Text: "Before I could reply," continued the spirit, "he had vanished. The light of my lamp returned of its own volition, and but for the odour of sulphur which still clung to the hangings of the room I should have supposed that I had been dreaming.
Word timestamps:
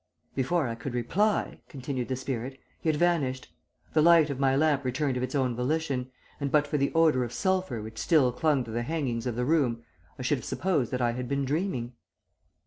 "Before 0.33 0.67
I 0.67 0.73
could 0.73 0.95
reply," 0.95 1.61
continued 1.69 2.07
the 2.07 2.15
spirit, 2.15 2.57
"he 2.79 2.89
had 2.89 2.95
vanished. 2.95 3.53
The 3.93 4.01
light 4.01 4.31
of 4.31 4.39
my 4.39 4.55
lamp 4.55 4.83
returned 4.83 5.15
of 5.15 5.21
its 5.21 5.35
own 5.35 5.55
volition, 5.55 6.09
and 6.39 6.51
but 6.51 6.65
for 6.65 6.79
the 6.79 6.91
odour 6.95 7.23
of 7.23 7.31
sulphur 7.31 7.83
which 7.83 7.99
still 7.99 8.31
clung 8.31 8.63
to 8.63 8.71
the 8.71 8.81
hangings 8.81 9.27
of 9.27 9.35
the 9.35 9.45
room 9.45 9.83
I 10.17 10.23
should 10.23 10.39
have 10.39 10.43
supposed 10.45 10.89
that 10.89 11.03
I 11.03 11.11
had 11.11 11.27
been 11.29 11.45
dreaming. 11.45 11.93